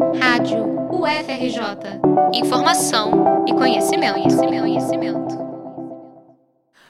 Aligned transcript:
Rádio 0.00 0.64
UFRJ. 0.90 2.00
Informação 2.32 3.44
e 3.46 3.52
conhecimento, 3.52 4.14
conhecimento, 4.14 4.60
conhecimento. 4.62 5.38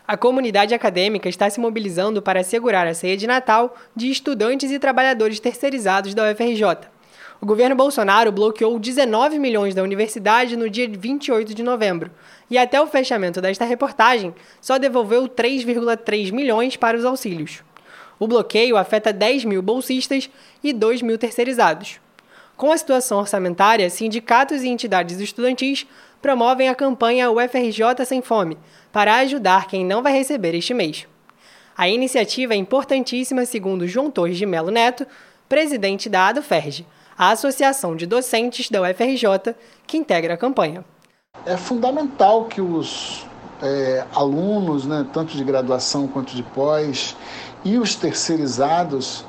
A 0.06 0.17
comunidade 0.17 0.75
acadêmica 0.75 1.28
está 1.28 1.50
se 1.50 1.58
mobilizando 1.58 2.22
para 2.22 2.40
assegurar 2.40 2.86
a 2.86 2.94
ceia 2.94 3.16
de 3.16 3.26
Natal 3.26 3.74
de 3.96 4.08
estudantes 4.12 4.70
e 4.70 4.78
trabalhadores 4.78 5.40
terceirizados 5.40 6.14
da 6.14 6.30
UFRJ. 6.30 6.88
O 7.40 7.46
governo 7.46 7.74
Bolsonaro 7.74 8.30
bloqueou 8.30 8.78
19 8.78 9.40
milhões 9.40 9.74
da 9.74 9.82
universidade 9.82 10.56
no 10.56 10.70
dia 10.70 10.88
28 10.88 11.52
de 11.52 11.64
novembro 11.64 12.12
e, 12.48 12.56
até 12.56 12.80
o 12.80 12.86
fechamento 12.86 13.40
desta 13.40 13.64
reportagem, 13.64 14.32
só 14.61 14.79
devolveu 14.79 15.29
3,3 15.29 16.30
milhões 16.30 16.77
para 16.77 16.96
os 16.96 17.04
auxílios. 17.04 17.64
O 18.20 18.29
bloqueio 18.29 18.77
afeta 18.77 19.12
10 19.12 19.46
mil 19.46 19.62
bolsistas 19.62 20.30
e 20.62 20.72
2 20.72 21.02
mil 21.02 21.18
terceirizados. 21.18 21.98
Com 22.61 22.72
a 22.72 22.77
situação 22.77 23.20
orçamentária, 23.20 23.88
sindicatos 23.88 24.62
e 24.62 24.68
entidades 24.68 25.18
estudantis 25.18 25.86
promovem 26.21 26.68
a 26.68 26.75
campanha 26.75 27.30
UFRJ 27.30 28.04
Sem 28.04 28.21
Fome 28.21 28.58
para 28.93 29.16
ajudar 29.16 29.66
quem 29.66 29.82
não 29.82 30.02
vai 30.02 30.12
receber 30.12 30.54
este 30.54 30.75
mês. 30.75 31.08
A 31.75 31.88
iniciativa 31.88 32.52
é 32.52 32.58
importantíssima, 32.58 33.47
segundo 33.47 33.88
João 33.88 34.11
Torres 34.11 34.36
de 34.36 34.44
Melo 34.44 34.70
Neto, 34.70 35.06
presidente 35.48 36.11
da 36.11 36.27
ADOFERJ, 36.27 36.86
a 37.16 37.30
Associação 37.30 37.97
de 37.97 38.05
Docentes 38.05 38.69
da 38.69 38.83
UFRJ, 38.83 39.55
que 39.86 39.97
integra 39.97 40.34
a 40.34 40.36
campanha. 40.36 40.84
É 41.47 41.56
fundamental 41.56 42.44
que 42.44 42.61
os 42.61 43.24
é, 43.62 44.05
alunos, 44.14 44.84
né, 44.84 45.06
tanto 45.14 45.34
de 45.34 45.42
graduação 45.42 46.06
quanto 46.06 46.36
de 46.36 46.42
pós, 46.42 47.16
e 47.64 47.78
os 47.78 47.94
terceirizados 47.94 49.24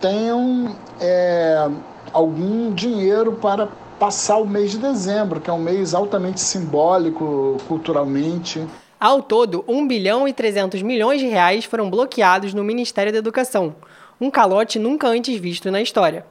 tenham 0.00 0.76
é, 1.00 1.70
algum 2.12 2.72
dinheiro 2.72 3.32
para 3.32 3.68
passar 3.98 4.38
o 4.38 4.46
mês 4.46 4.72
de 4.72 4.78
dezembro, 4.78 5.40
que 5.40 5.48
é 5.48 5.52
um 5.52 5.58
mês 5.58 5.94
altamente 5.94 6.40
simbólico 6.40 7.56
culturalmente. 7.68 8.66
Ao 8.98 9.22
todo, 9.22 9.64
1 9.66 9.86
bilhão 9.86 10.26
e 10.28 10.32
300 10.32 10.82
milhões 10.82 11.20
de 11.20 11.26
reais 11.26 11.64
foram 11.64 11.90
bloqueados 11.90 12.54
no 12.54 12.64
Ministério 12.64 13.12
da 13.12 13.18
Educação, 13.18 13.74
um 14.20 14.30
calote 14.30 14.78
nunca 14.78 15.08
antes 15.08 15.38
visto 15.38 15.70
na 15.70 15.82
história. 15.82 16.24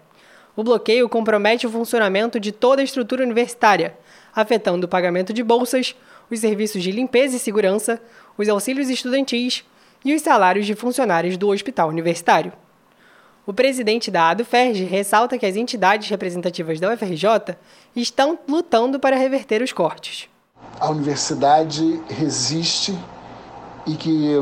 O 0.56 0.64
bloqueio 0.64 1.08
compromete 1.08 1.66
o 1.66 1.70
funcionamento 1.70 2.40
de 2.40 2.52
toda 2.52 2.82
a 2.82 2.84
estrutura 2.84 3.24
universitária, 3.24 3.98
afetando 4.36 4.86
o 4.86 4.90
pagamento 4.90 5.34
de 5.34 5.44
bolsas, 5.44 5.96
os 6.30 6.40
serviços 6.40 6.84
de 6.84 6.92
limpeza 6.92 7.36
e 7.36 7.40
segurança, 7.40 8.02
os 8.38 8.48
auxílios 8.48 8.90
estudantis 8.90 9.64
e 10.04 10.14
os 10.14 10.22
salários 10.22 10.66
de 10.66 10.76
funcionários 10.76 11.38
do 11.38 11.50
hospital 11.50 11.90
universitário. 11.90 12.54
O 13.52 13.54
presidente 13.54 14.10
da 14.10 14.30
ADUFERJ 14.30 14.86
ressalta 14.86 15.38
que 15.38 15.46
as 15.46 15.58
entidades 15.58 16.10
representativas 16.10 16.80
da 16.80 16.94
UFRJ 16.94 17.58
estão 17.94 18.40
lutando 18.48 18.98
para 18.98 19.18
reverter 19.18 19.62
os 19.62 19.74
cortes. 19.74 20.30
A 20.80 20.90
universidade 20.90 22.02
resiste 22.08 22.98
e 23.86 23.96
que 23.96 24.38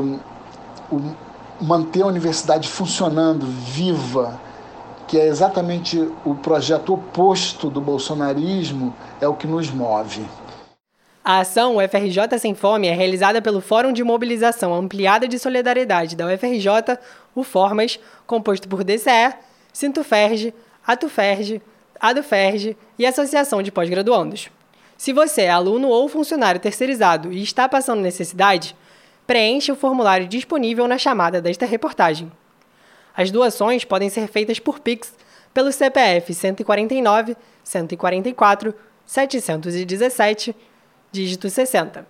um, 0.92 1.12
manter 1.60 2.02
a 2.02 2.06
universidade 2.06 2.68
funcionando, 2.68 3.44
viva, 3.46 4.40
que 5.08 5.18
é 5.18 5.26
exatamente 5.26 5.98
o 6.24 6.36
projeto 6.36 6.94
oposto 6.94 7.68
do 7.68 7.80
bolsonarismo, 7.80 8.94
é 9.20 9.26
o 9.26 9.34
que 9.34 9.48
nos 9.48 9.72
move. 9.72 10.24
A 11.22 11.40
ação 11.40 11.76
UFRJ 11.76 12.38
Sem 12.38 12.54
Fome 12.54 12.88
é 12.88 12.94
realizada 12.94 13.42
pelo 13.42 13.60
Fórum 13.60 13.92
de 13.92 14.02
Mobilização 14.02 14.74
Ampliada 14.74 15.28
de 15.28 15.38
Solidariedade 15.38 16.16
da 16.16 16.26
UFRJ, 16.26 16.98
o 17.34 17.42
Formas, 17.42 18.00
composto 18.26 18.66
por 18.66 18.82
DCE, 18.82 19.34
Sintoferge, 19.70 20.54
Atuferge, 20.86 21.60
Aduferge 22.00 22.74
e 22.98 23.04
Associação 23.04 23.62
de 23.62 23.70
Pós-Graduandos. 23.70 24.48
Se 24.96 25.12
você 25.12 25.42
é 25.42 25.50
aluno 25.50 25.88
ou 25.88 26.08
funcionário 26.08 26.58
terceirizado 26.58 27.30
e 27.30 27.42
está 27.42 27.68
passando 27.68 28.00
necessidade, 28.00 28.74
preencha 29.26 29.74
o 29.74 29.76
formulário 29.76 30.26
disponível 30.26 30.88
na 30.88 30.96
chamada 30.96 31.38
desta 31.42 31.66
reportagem. 31.66 32.32
As 33.14 33.30
doações 33.30 33.84
podem 33.84 34.08
ser 34.08 34.26
feitas 34.26 34.58
por 34.58 34.80
Pix 34.80 35.12
pelo 35.52 35.70
CPF 35.70 36.32
149 36.32 37.36
144 37.62 38.74
717 39.04 40.56
dígito 41.12 41.48
60. 41.48 42.06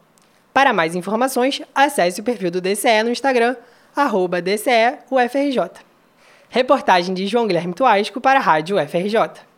Para 0.53 0.73
mais 0.73 0.95
informações, 0.95 1.63
acesse 1.75 2.21
o 2.21 2.25
perfil 2.25 2.51
do 2.51 2.61
DCE 2.61 3.03
no 3.03 3.11
Instagram, 3.11 3.57
arroba 3.95 4.43
DCEUFRJ. 4.43 5.71
Reportagem 6.49 7.15
de 7.15 7.27
João 7.27 7.47
Guilherme 7.47 7.75
Tuasco 7.75 8.21
para 8.21 8.41
a 8.41 8.43
Rádio 8.43 8.77
UFRJ. 8.77 9.50